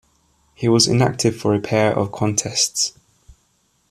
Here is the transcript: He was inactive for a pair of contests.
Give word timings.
He 0.55 0.67
was 0.67 0.87
inactive 0.87 1.35
for 1.37 1.53
a 1.53 1.59
pair 1.59 1.95
of 1.95 2.11
contests. 2.11 2.93